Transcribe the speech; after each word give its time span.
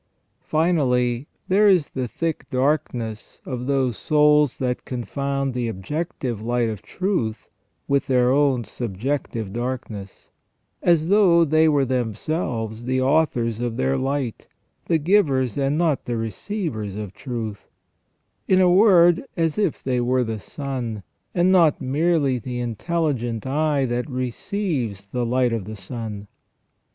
Finally, 0.47 1.27
there 1.47 1.69
is 1.69 1.89
the 1.89 2.07
thick 2.07 2.49
darkness 2.49 3.39
of 3.45 3.67
those 3.67 3.95
souls 3.97 4.57
that 4.57 4.83
confound 4.83 5.53
the 5.53 5.67
objective 5.67 6.41
light 6.41 6.69
of 6.69 6.81
truth 6.81 7.47
with 7.87 8.07
their 8.07 8.31
own 8.31 8.63
subjective 8.63 9.53
darkness, 9.53 10.31
as 10.81 11.09
though 11.09 11.45
they 11.45 11.69
were 11.69 11.85
themselves 11.85 12.85
the 12.85 12.99
authors 12.99 13.59
of 13.59 13.77
their 13.77 13.95
light, 13.95 14.47
the 14.85 14.97
givers 14.97 15.55
and 15.55 15.77
not 15.77 16.05
the 16.05 16.17
receivers 16.17 16.95
of 16.95 17.13
truth; 17.13 17.69
in 18.47 18.59
a 18.59 18.71
word, 18.71 19.23
as 19.37 19.55
if 19.59 19.83
they 19.83 20.01
were 20.01 20.23
the 20.23 20.39
sun, 20.39 21.03
and 21.35 21.51
not 21.51 21.79
merely 21.79 22.39
the 22.39 22.59
intelligent 22.59 23.45
eye 23.45 23.85
that 23.85 24.09
receives 24.09 25.05
the 25.05 25.23
light 25.27 25.53
of 25.53 25.65
the 25.65 25.75
sun. 25.75 26.27